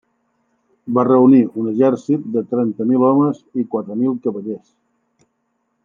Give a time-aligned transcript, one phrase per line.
[0.97, 4.69] Va reunir un exèrcit de trenta mil homes i quatre mil cavallers.